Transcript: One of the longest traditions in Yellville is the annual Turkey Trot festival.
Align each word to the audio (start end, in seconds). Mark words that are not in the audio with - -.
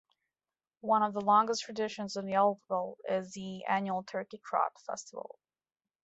One 0.79 1.03
of 1.03 1.13
the 1.13 1.21
longest 1.21 1.61
traditions 1.61 2.15
in 2.15 2.25
Yellville 2.25 2.95
is 3.07 3.33
the 3.33 3.63
annual 3.65 4.01
Turkey 4.03 4.39
Trot 4.43 4.71
festival. 4.87 5.37